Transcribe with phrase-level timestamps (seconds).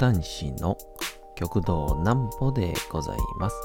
[0.00, 0.78] 講談師の
[1.36, 3.56] 極道南歩でございます。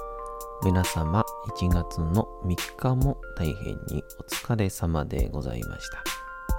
[0.66, 1.24] 皆様
[1.58, 6.04] 1月の3日も大変にお疲れ様でございました。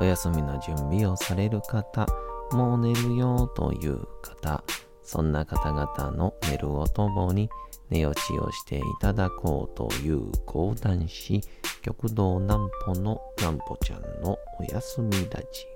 [0.01, 2.07] お休みの準備をされる方、
[2.53, 4.65] もう寝るよという方、
[5.03, 7.51] そんな方々の寝るをともに
[7.91, 11.43] 寝落ちをしていただこうという講談師、
[11.83, 15.76] 極道南歩の南歩ちゃんのお休みラジオ。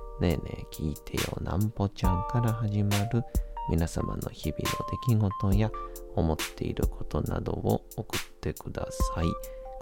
[0.21, 3.23] ねえねえ聞いてよなんぽちゃんから始まる
[3.71, 5.71] 皆様の日々の出来事や
[6.15, 9.25] 思っていることなどを送ってください。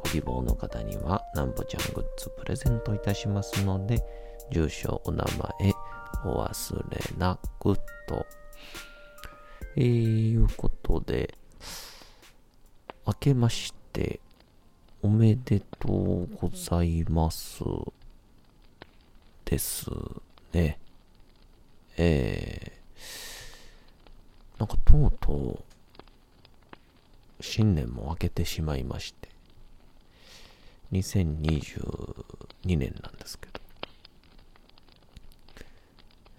[0.02, 4.02] ご希望の方にはなんぽちゃんグッズプレゼントいたしますので、
[4.50, 5.26] 住所、お名
[5.62, 5.73] 前、
[6.23, 7.76] お忘れなく
[8.08, 8.26] と。
[9.76, 11.36] えー、いうことで、
[13.06, 14.22] 明けまして
[15.02, 17.62] おめでとうございます。
[19.44, 19.90] です
[20.53, 20.80] ね。
[21.97, 25.33] えー、なんかとうと
[27.39, 29.30] う、新年も明けてしまいまして、
[30.91, 33.59] 2022年なんですけど、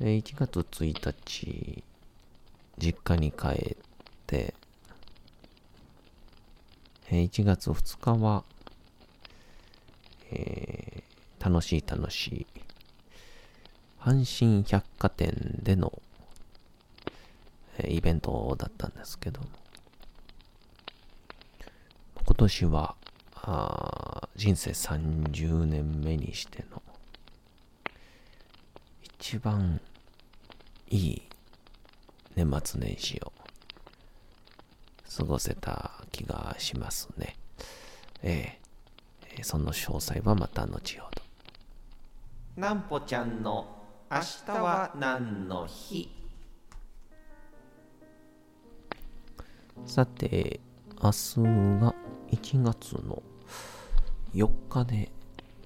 [0.01, 1.85] えー1月1日、
[2.79, 3.77] 実家に帰っ
[4.27, 4.55] て、
[7.11, 8.45] えー1月2日は、
[10.33, 12.47] えー楽しい楽しい、
[14.01, 16.01] 阪神百貨店での、
[17.79, 19.47] えイベントだったんですけども、
[22.25, 22.97] 今年は、
[23.43, 26.83] あ人生30年目にしての、
[29.03, 29.81] 一番
[30.89, 31.23] いい
[32.37, 33.33] 年末年始を
[35.15, 37.37] 過ごせた気がしますね。
[38.23, 38.59] ええ
[39.37, 41.23] えーその詳細はまた後ほど。
[42.57, 43.80] なんぽちゃんの
[44.13, 46.11] 明日は何の日？
[49.87, 50.59] さて、
[51.01, 51.41] 明日
[51.81, 51.95] が
[52.33, 53.23] 1月の
[54.35, 55.13] 4日で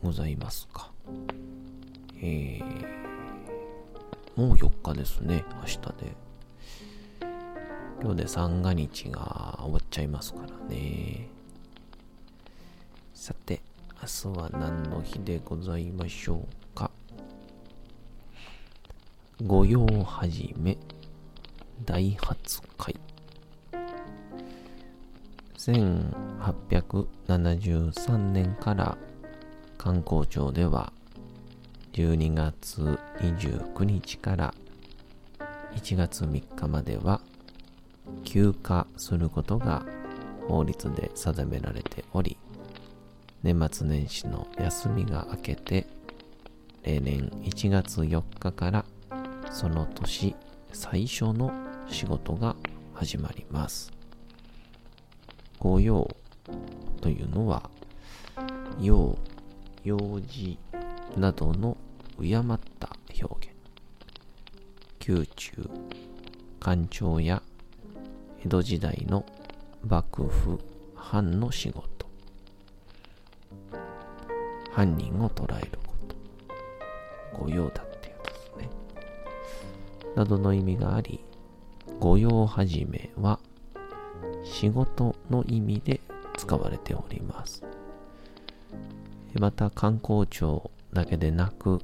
[0.03, 0.93] ございますか。
[2.21, 2.85] えー、
[4.37, 6.17] もう4日ですね、明日で。
[8.03, 11.31] 今日で三が日が終わっちゃいますからね。
[13.15, 13.63] さて、
[14.03, 16.64] 明日は何の日でございましょう。
[19.47, 20.79] 御用始め、
[21.85, 22.97] 大発会。
[25.59, 28.97] 1873年から
[29.77, 30.95] 観光庁では
[31.93, 34.55] 12月29日から
[35.75, 37.21] 1月3日までは
[38.25, 39.85] 休暇することが
[40.49, 42.39] 法律で定められており
[43.43, 45.87] 年末年始の休みが明けて
[46.83, 48.87] 例年1月4日から
[49.55, 50.35] その年
[50.73, 51.53] 最初の
[51.89, 52.57] 仕事が
[52.93, 53.93] 始まります。
[55.61, 56.09] 御用
[57.01, 57.71] というのは
[58.81, 59.17] 用
[59.85, 60.59] 用事
[61.17, 61.77] などの
[62.21, 62.43] 敬っ
[62.81, 62.91] た
[63.23, 65.09] 表現。
[65.09, 65.71] 宮中
[66.59, 67.41] 官庁や
[68.45, 69.25] 江戸時代の
[69.87, 70.59] 幕府
[70.97, 71.85] 藩の仕事。
[74.73, 77.45] 犯人を捕らえること。
[77.45, 77.94] 御用だっていうですね
[80.17, 81.21] などの意味があり
[82.01, 83.39] 御用始めは
[84.45, 86.01] 仕事の意味で
[86.37, 87.65] 使われております。
[89.41, 91.81] また観光庁だけでなく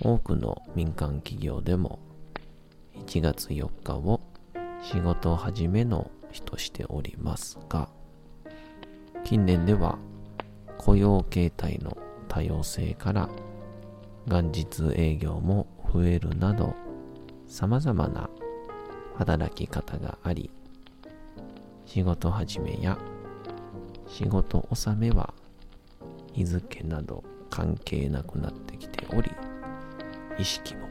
[0.00, 1.98] 多くの民間企業でも
[3.06, 4.20] 1月4日を
[4.80, 7.88] 仕事始めの日としておりますが
[9.24, 9.98] 近年では
[10.78, 11.96] 雇用形態の
[12.28, 13.28] 多様性から
[14.26, 16.74] 元日営業も増えるなど
[17.52, 18.30] 様々な
[19.18, 20.50] 働き方があり
[21.84, 22.96] 仕事始めや
[24.08, 25.34] 仕事納めは
[26.32, 29.30] 日付など関係なくなってきており
[30.38, 30.88] 意識も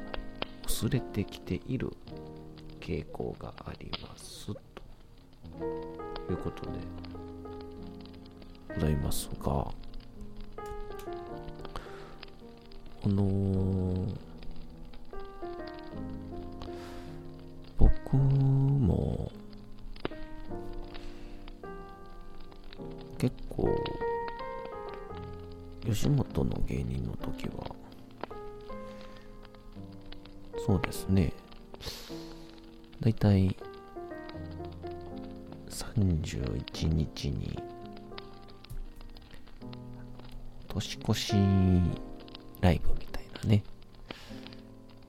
[0.68, 1.92] 薄れてきている
[2.80, 4.54] 傾向がありますと
[6.30, 6.78] いうことで
[8.76, 9.50] ございますが
[13.04, 14.31] あのー
[18.12, 19.32] 僕も
[23.18, 23.70] 結構
[25.86, 27.74] 吉本の芸人の時は
[30.66, 31.34] そうですね。
[33.00, 33.56] だいたい
[35.70, 37.58] 31日に
[40.68, 41.34] 年越し
[42.60, 43.64] ライブみたいなね。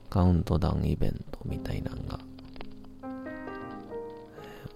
[0.09, 2.19] カウントダウンイベントみたいなのが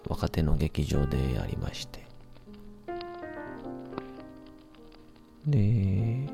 [0.08, 2.06] 若手の劇場でありまして。
[5.46, 6.28] で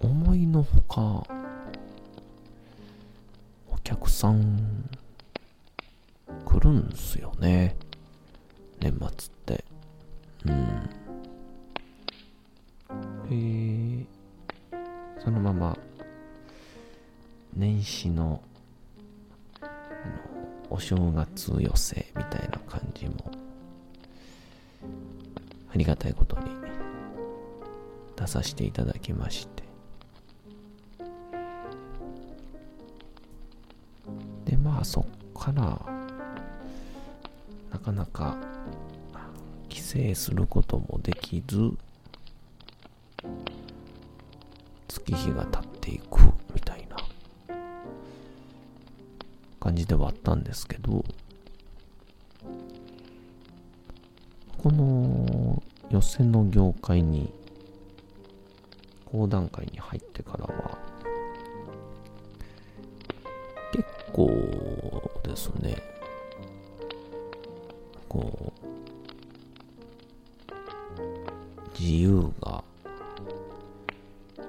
[0.00, 1.34] 思いのほか
[3.70, 4.88] お客さん
[6.44, 7.76] 来るんすよね。
[8.80, 9.10] 年末っ
[9.44, 9.64] て。
[10.46, 10.95] うん。
[21.60, 23.30] 寄せみたいな感じも
[25.72, 26.44] ありがたいことに
[28.16, 29.64] 出させていただきまして。
[34.44, 35.04] でまあそっ
[35.34, 35.80] から
[37.70, 38.36] なかなか
[39.68, 41.72] 帰省することもできず
[44.88, 46.20] 月日が経っていく
[46.54, 46.96] みたいな
[49.60, 51.04] 感じではあったんですけど
[55.90, 57.32] の予選の業界に
[59.04, 60.78] 講談会に入ってからは
[63.72, 65.76] 結構ですね
[68.08, 68.66] こう
[71.78, 72.64] 自由が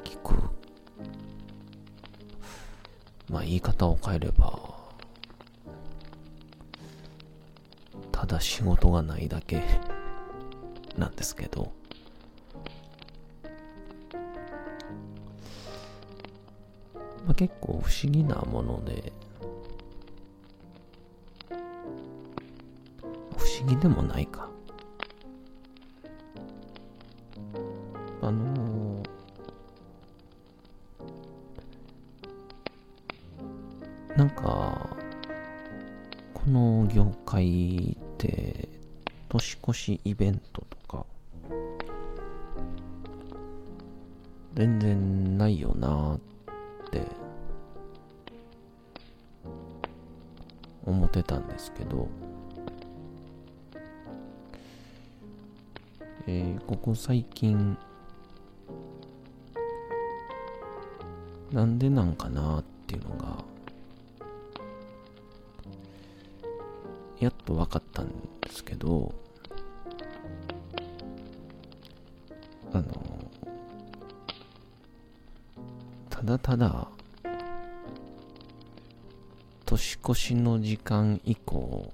[0.05, 0.33] 利く。
[3.29, 4.57] まあ言い方を変えれば
[8.11, 9.61] ただ仕事がないだけ。
[10.97, 11.71] なんですけど
[17.27, 19.11] まあ、結構不思議なもので
[23.37, 24.47] 不思議でもないか。
[28.21, 34.97] あのー、なんか
[36.33, 38.67] この業界って
[39.29, 40.76] 年越しイベントと
[57.07, 57.77] 最近
[61.53, 63.45] なんでなんかなっていうのが
[67.17, 68.07] やっと分かったん
[68.41, 69.15] ですけど
[72.73, 72.83] あの
[76.09, 76.89] ただただ
[79.65, 81.89] 年越しの時間以降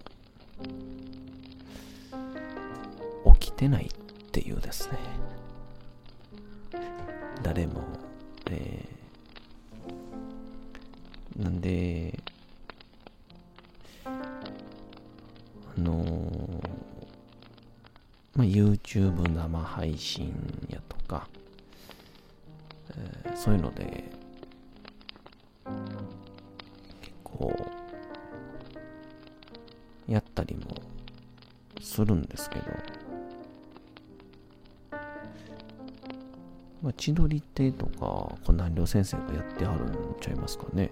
[3.40, 3.92] 起きてない
[4.34, 4.98] っていうですね。
[7.44, 7.84] 誰も、
[8.50, 12.18] えー、なんで
[14.04, 14.10] あ
[15.78, 16.68] のー、
[18.36, 20.34] まあ、YouTube 生配信
[20.68, 21.28] やとか、
[22.98, 24.04] えー、そういうので
[27.02, 27.54] 結構
[30.08, 30.76] やったりも
[31.80, 33.03] するんですけど。
[36.84, 40.92] まあ、千鳥亭とか、こう南陵先生がやってはるんちゃいますかね。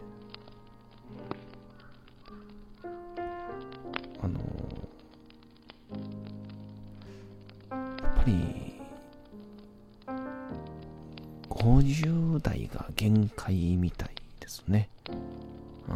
[4.23, 8.79] あのー、やっぱり、
[11.49, 14.87] 50代が限界みたいですね。
[15.09, 15.11] う
[15.91, 15.95] ん。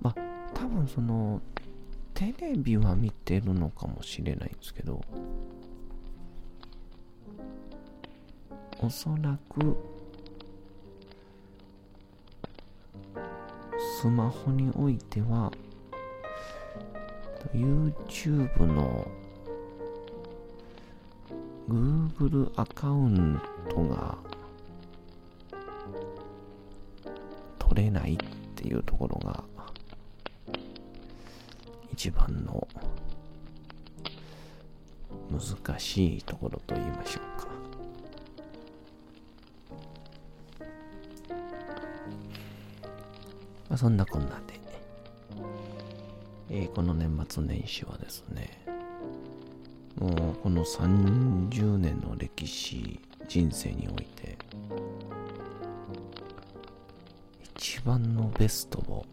[0.00, 0.14] まあ、
[0.52, 1.40] 多分その、
[2.14, 5.00] テレビは見てるのかもしれないんですけど、
[8.84, 9.74] おそらく
[14.02, 15.50] スマホにおいては
[17.54, 19.08] YouTube の
[21.66, 24.18] Google アカウントが
[27.58, 28.16] 取れないっ
[28.54, 29.42] ていうところが
[31.90, 32.68] 一番の
[35.30, 37.53] 難しいところと言いましょうか。
[43.74, 44.60] まあ、そんなこんなで、
[46.48, 48.64] えー、この年末年始はですね、
[49.96, 54.38] もうこの30年の歴史、人生において、
[57.56, 59.04] 一番のベストを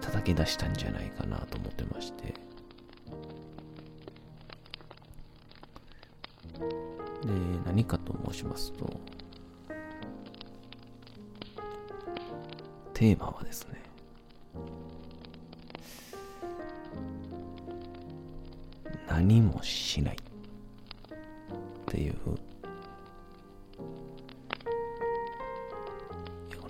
[0.00, 2.32] 叩き出したんじゃないかなと思ってまして、で、
[7.66, 8.97] 何かと申しますと、
[12.98, 13.80] テーマはですね、
[19.06, 20.18] 何もしないっ
[21.86, 22.16] ていう、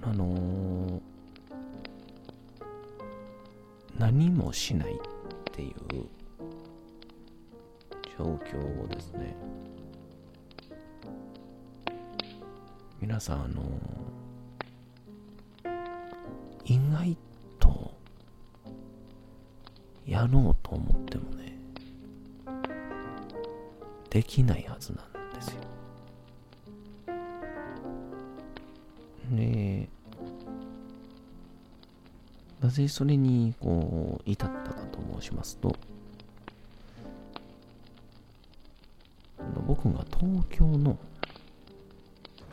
[0.02, 1.00] あのー、
[3.98, 4.96] 何もしないっ
[5.50, 5.72] ていう。
[8.18, 9.36] 状況をですね、
[13.00, 14.07] 皆さん、あのー、
[20.18, 21.56] やろうと思ってもね、
[24.10, 25.54] できないはずなんですよ。
[29.30, 29.88] で、
[32.60, 35.76] なぜそれにこう至ったかと申しますと、
[39.68, 40.98] 僕が東京の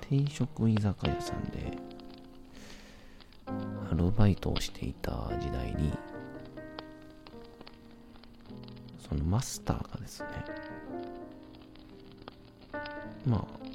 [0.01, 1.75] 定食居酒屋さんで
[3.91, 5.91] アルバイトをしていた時代に
[9.07, 10.27] そのマスターがですね
[13.25, 13.65] まあ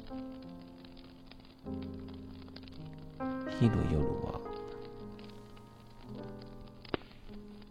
[3.59, 4.39] 昼夜は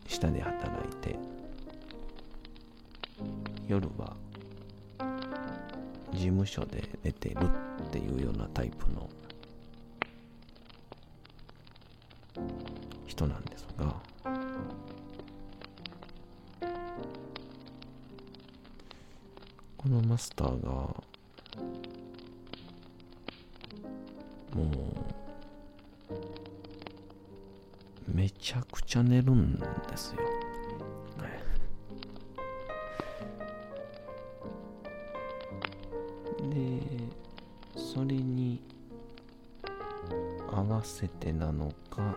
[0.06, 1.16] 下で働いて
[3.66, 4.16] 夜は
[6.12, 7.36] 事務所で寝てる
[7.86, 9.08] っていうようなタイプの
[13.06, 13.99] 人なんですが
[19.82, 21.02] このマスターがも
[28.06, 29.64] うめちゃくちゃ寝るんで
[29.96, 30.20] すよ。
[36.50, 36.82] で
[37.74, 38.60] それに
[40.52, 42.14] 合わせてなのか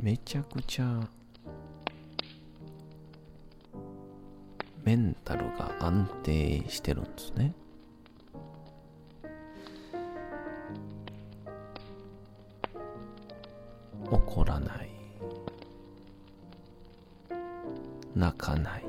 [0.00, 1.00] めちゃくちゃ
[5.88, 7.54] 安定してるんですね。
[14.10, 14.90] 怒らない。
[18.14, 18.84] 泣かない。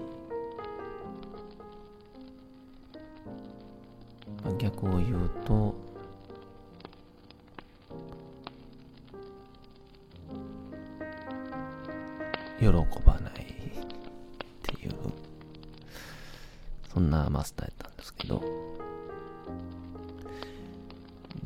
[4.58, 5.74] 逆を言うと
[12.60, 12.68] 喜
[13.06, 13.69] ばない
[17.00, 18.44] そんなマスターやったんですけど。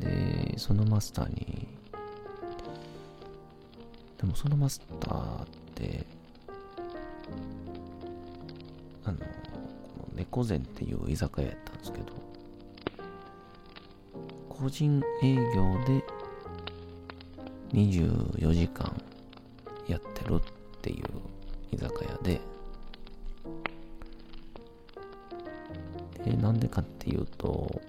[0.00, 1.68] でそのマスターに
[4.18, 5.46] でもそのマスターっ
[5.76, 6.04] て
[9.04, 9.18] あの
[10.16, 12.06] 猫膳っていう居酒屋やったんですけど
[14.48, 16.04] 個人営業で
[17.72, 18.92] 24時間
[19.86, 20.40] やってるっ
[20.82, 21.04] ていう
[21.70, 22.40] 居酒屋で、
[26.54, 27.82] なんでかっていうと、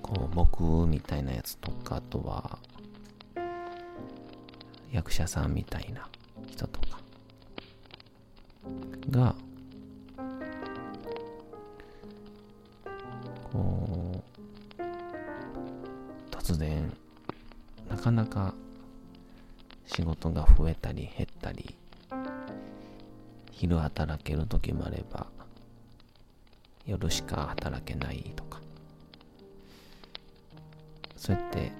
[0.00, 2.58] こう、僕みたいなやつとか、あとは、
[4.90, 6.08] 役者さんみたいな
[6.50, 6.98] 人とか
[9.10, 9.34] が、
[13.52, 14.24] こ
[14.78, 14.82] う
[16.34, 16.90] 突然
[17.90, 18.54] なかなか
[19.84, 21.74] 仕事が増えたり減ったり
[23.50, 25.26] 昼働ける時もあれば
[26.90, 28.60] 夜しか働けないとか。
[31.16, 31.70] そうやって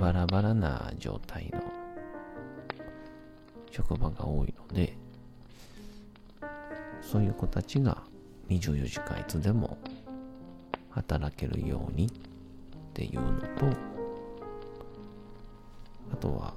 [0.00, 1.60] バラバラな状態の
[3.70, 4.96] 職場が多いので
[7.02, 8.02] そういう子たちが
[8.48, 9.76] 24時間いつでも
[10.90, 12.10] 働けるようにっ
[12.94, 13.66] ていうのと、
[16.12, 16.54] あとは、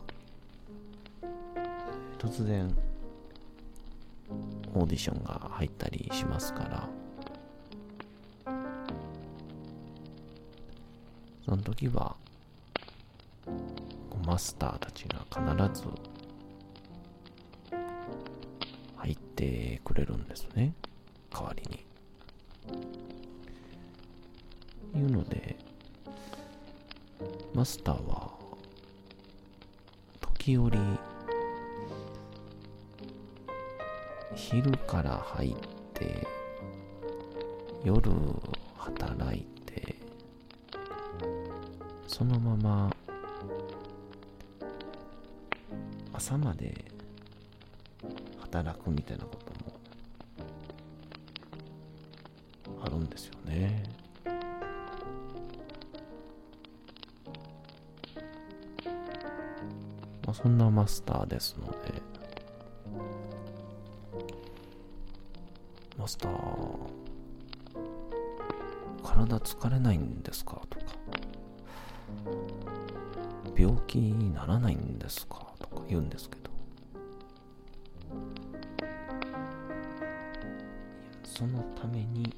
[2.18, 2.74] 突然、
[4.74, 6.90] オーディションが入ったりしますから
[11.46, 12.16] その時は
[14.26, 15.88] マスターたちが必ず
[18.96, 20.74] 入ってくれるんですね
[21.34, 21.86] 代わりに。
[24.94, 25.58] いうので
[27.54, 28.32] マスターは
[30.20, 30.78] 時折
[34.52, 35.56] 昼から入っ
[35.94, 36.28] て、
[37.86, 38.12] 夜
[38.78, 39.96] 働いて、
[42.06, 42.94] そのまま
[46.12, 46.84] 朝まで
[48.42, 49.72] 働くみたいなことも
[52.84, 53.84] あるんですよね。
[60.26, 62.21] まあ、そんなマスターですので、
[66.02, 66.34] マスター、
[69.04, 70.60] 体疲れないんですか？
[70.68, 70.86] とか、
[73.56, 75.54] 病気にならないんですか？
[75.60, 76.50] とか言うんですけど、
[81.24, 82.34] そのために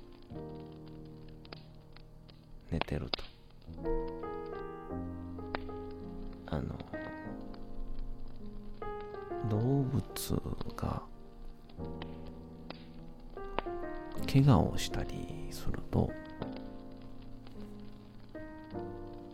[14.32, 16.12] 怪我をしたりすると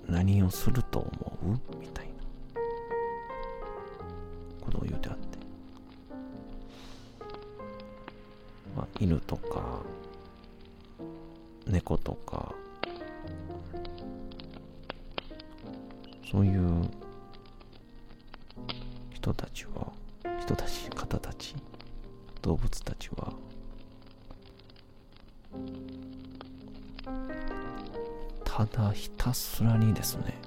[0.07, 1.09] 何をすると思
[1.55, 1.59] う？
[1.79, 2.13] みたいな。
[4.59, 5.23] ことを言うてあって、
[8.75, 9.79] まあ、犬とか
[11.67, 12.53] 猫とか
[16.29, 16.89] そういう
[19.11, 19.68] 人たちは
[28.91, 30.37] ひたすらにですね。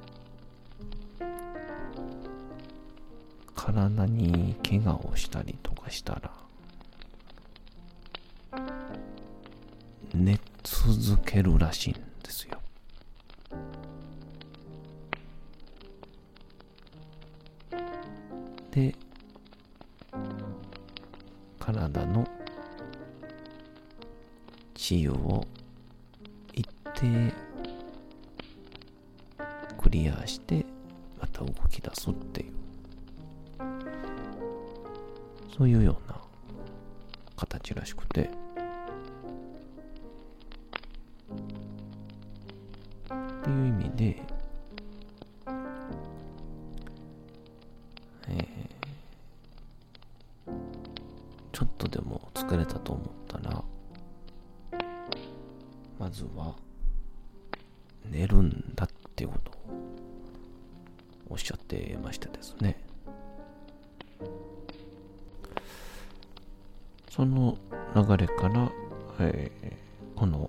[3.55, 6.33] 体に怪我をしたりとかしたら
[10.13, 12.61] 寝続けるらしいんですよ。
[18.73, 18.95] で
[21.61, 22.27] 体の
[24.75, 25.47] 治癒を
[26.53, 27.33] 一定
[30.21, 30.65] アして
[31.21, 32.53] また動き出すっていう。
[35.57, 36.17] そういうような
[37.37, 38.52] 形らしくてって。
[67.15, 67.59] その
[67.95, 68.73] 流れから、
[69.21, 70.49] えー、この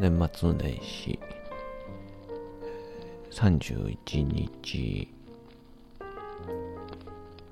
[0.00, 1.16] 年末年始
[3.30, 5.08] 31日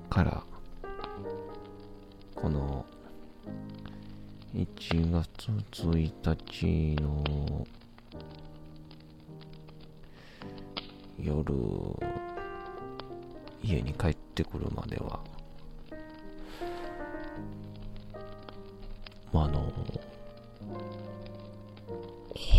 [0.09, 0.43] から
[2.35, 2.85] この
[4.53, 7.65] 1月1日の
[11.17, 11.53] 夜
[13.63, 15.21] 家に帰ってくるまでは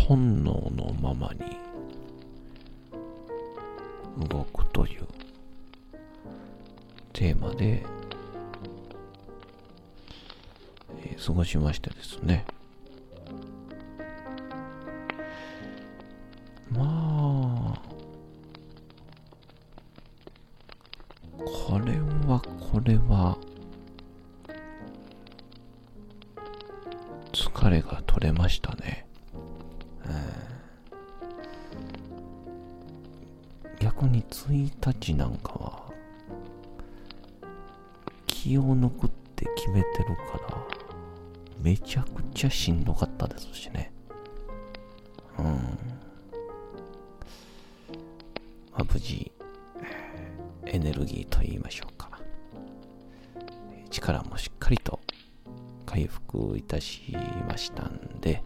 [0.09, 1.41] 本能のままに
[4.27, 5.07] 動くという
[7.13, 7.85] テーマで、
[11.05, 12.43] え、過ごしましてですね。
[50.99, 52.09] ルギーと言いましょうか。
[53.89, 54.99] 力もしっかりと
[55.85, 57.15] 回復いたし
[57.47, 58.43] ましたんで、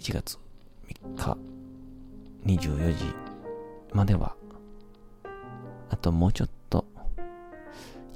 [0.00, 0.38] 1月
[1.14, 1.38] 3日
[2.46, 3.04] 24時
[3.92, 4.34] までは、
[5.90, 6.86] あともうちょっと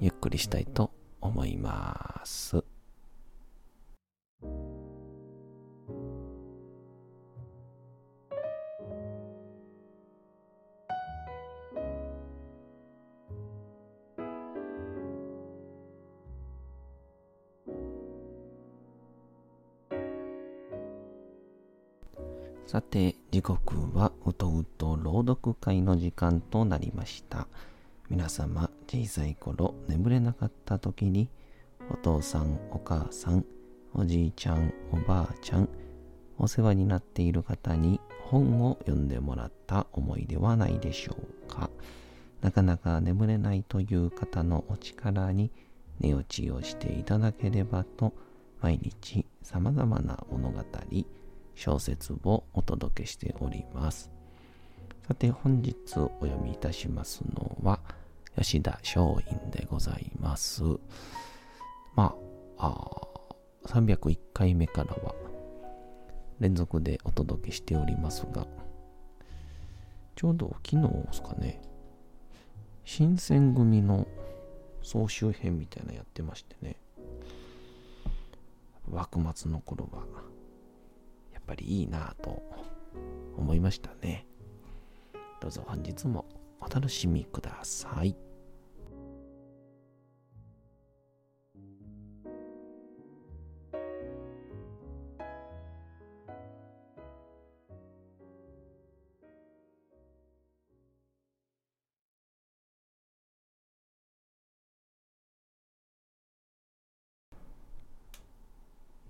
[0.01, 2.65] ゆっくりしたいと思います。
[26.15, 27.47] 間となりました。
[28.09, 31.29] 皆様、小さい頃眠れなかった時に、
[31.91, 33.45] お父さん、お母さん、
[33.95, 35.69] おじいちゃん、おばあちゃん、
[36.39, 41.71] お世話になっている方に本を読んでもらった思いではないでしょうか。
[42.41, 45.51] なかなか眠れないという方のお力に
[46.01, 48.13] 寝落ちをしていただければと、
[48.61, 50.63] 毎日様々な物語、
[51.55, 54.14] 小説をお届けしております。
[55.07, 57.79] さて本日お読みいたしますのは
[58.39, 60.63] 吉田松陰でございます。
[61.95, 62.15] ま
[62.57, 62.91] あ、あ
[63.67, 65.15] 301回目からは
[66.41, 68.47] 連続でお届けしておりますが、
[70.17, 71.61] ちょうど昨日ですかね、
[72.87, 74.09] 新選組の
[74.81, 76.77] 総集編みたいなやってましてね、
[78.91, 79.99] 幕末の頃は
[81.35, 82.43] やっぱりいいなぁと
[83.37, 84.27] 思いましたね。
[85.45, 86.25] どうぞ本日も
[86.59, 88.17] お楽しみください。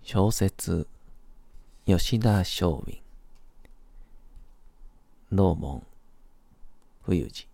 [0.03, 0.89] 小説
[1.87, 3.03] 吉田松陰
[5.31, 5.87] 道門
[7.07, 7.49] 冬治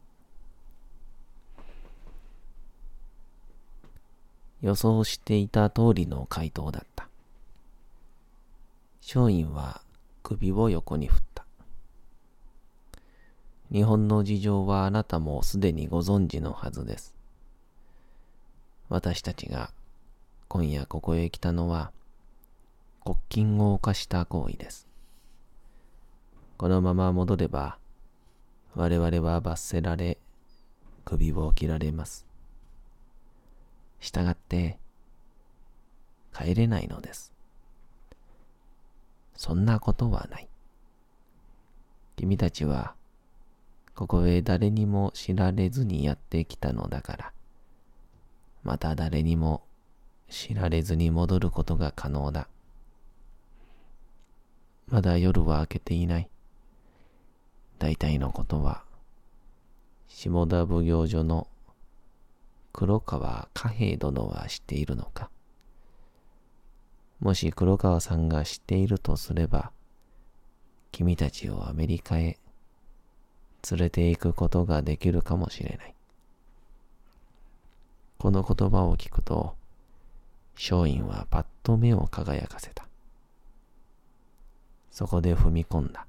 [4.62, 7.08] 予想していた通りの回答だった。
[9.00, 9.80] 松陰は
[10.22, 11.44] 首を横に振った。
[13.72, 17.14] 日本の事情はあなたもすでにご存知のはずです。
[18.88, 19.72] 私たちが
[20.48, 21.90] 今夜ここへ来たのは
[23.04, 24.86] 国禁を犯した行為です。
[26.56, 27.79] このまま戻れば、
[28.74, 30.18] 我々は罰せられ、
[31.04, 32.26] 首を切られます。
[34.00, 34.78] したがって、
[36.32, 37.32] 帰れないのです。
[39.34, 40.48] そんなことはない。
[42.16, 42.94] 君たちは、
[43.94, 47.32] ここへ誰にも知られずにやってきたのだから、
[48.62, 49.62] また誰にも
[50.28, 52.48] 知られずに戻ることが可能だ。
[54.88, 56.28] まだ夜は明けていない。
[57.80, 58.84] 大体のことは、
[60.06, 61.48] 下田奉行所の
[62.74, 65.30] 黒川貨幣殿は知っているのか？
[67.20, 69.72] もし黒川さんが知っているとすれば、
[70.92, 72.38] 君たちをアメリカへ
[73.70, 75.94] 連れて行くことができるかもしれない。
[78.18, 79.56] この言葉を聞くと、
[80.54, 82.86] 松陰はパッと目を輝かせた。
[84.90, 86.06] そこで踏み込んだ。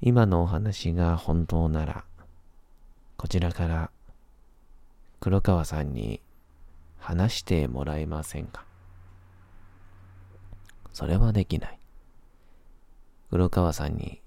[0.00, 2.04] 今のお話が本当なら、
[3.16, 3.90] こちらから
[5.20, 6.20] 黒川さんに
[6.98, 8.64] 話してもらえませんか？
[10.92, 11.78] それはできない。
[13.30, 14.20] 黒川さんに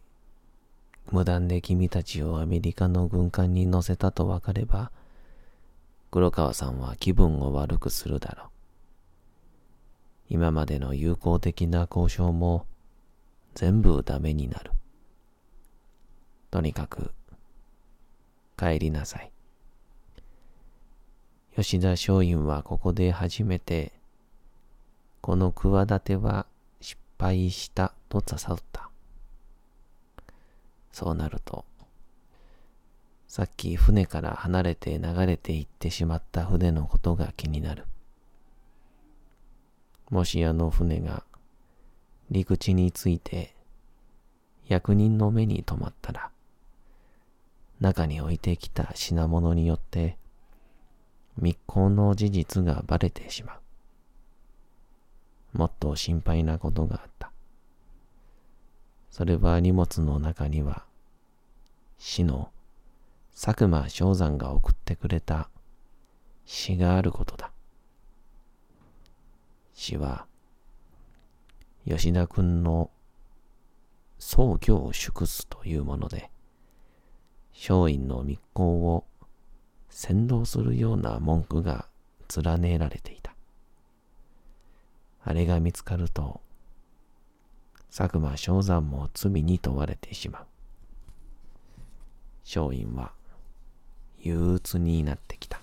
[1.11, 4.91] 無断で君たちをアメリカの軍艦に乗せたと分かれば、
[6.11, 8.47] 黒川さんは気分を悪くするだろう。
[10.29, 12.65] 今までの友好的な交渉も
[13.55, 14.71] 全部ダメになる。
[16.49, 17.11] とにかく
[18.57, 19.31] 帰りなさい。
[21.55, 23.91] 吉田松陰はここで初めて
[25.21, 26.45] この企ては
[26.79, 28.89] 失敗したと誘った。
[30.91, 31.65] そうなると、
[33.27, 37.85] さっき船から離れて流れていってしまった船のことが気になる。
[40.09, 41.23] もしあの船が
[42.31, 43.53] 陸地について
[44.67, 46.31] 役人の目に留まったら、
[47.79, 50.17] 中に置いてきた品物によって
[51.37, 53.59] 密航の事実がバレてしま
[55.53, 55.57] う。
[55.57, 57.31] もっと心配なことがあった。
[59.11, 60.85] それは荷物の中には
[61.97, 62.51] 死の
[63.39, 65.49] 佐久間正山が送ってくれた
[66.45, 67.51] 詩があることだ。
[69.73, 70.25] 詩は、
[71.87, 72.89] 吉田君の
[74.17, 76.31] 葬儀を祝すというもので、
[77.59, 79.03] 松陰の密航を
[79.89, 81.87] 先導するような文句が
[82.43, 83.33] 連ねられていた。
[85.23, 86.39] あれが見つかると、
[87.89, 90.45] 佐久間正山も罪に問われてしまう。
[92.45, 93.11] 松陰は
[94.19, 95.59] 憂鬱になってきた。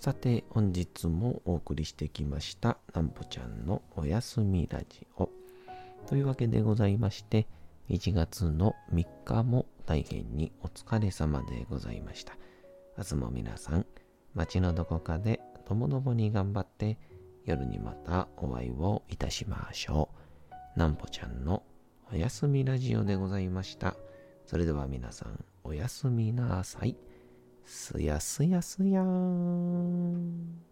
[0.00, 5.28] さて、本日もお送りしてきました、なんぽちゃんのおやすみラジオ。
[6.06, 7.46] というわけでございまして、
[7.90, 12.32] 1月の3日も大変にお疲れ様でございました。
[12.96, 13.84] 明日も皆さん、
[14.32, 16.96] 街のどこかでともどもに頑張って、
[17.44, 20.08] 夜にまたお会いをいたしましょ
[20.76, 20.78] う。
[20.78, 21.62] なんぽちゃんの
[22.10, 23.94] おやすみラジオでございました。
[24.46, 26.96] それでは皆さん、おやすみなさい。
[27.64, 30.69] すやすやすやーん。